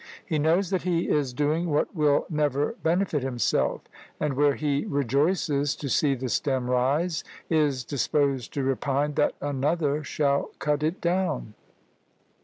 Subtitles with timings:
[0.25, 3.83] He knows that he is doing what will never benefit himself;
[4.19, 10.03] and where he rejoices to see the stem rise, is disposed to repine that another
[10.03, 11.53] shall cut it down."